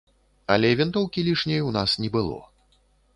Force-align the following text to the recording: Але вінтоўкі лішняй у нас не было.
Але 0.53 0.69
вінтоўкі 0.79 1.23
лішняй 1.27 1.61
у 1.65 1.69
нас 1.77 1.91
не 2.05 2.09
было. 2.17 2.39